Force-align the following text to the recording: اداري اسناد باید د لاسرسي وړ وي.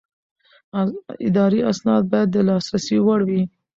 اداري 1.27 1.59
اسناد 1.71 2.03
باید 2.11 2.29
د 2.31 2.37
لاسرسي 2.47 2.97
وړ 3.05 3.19
وي. 3.29 3.43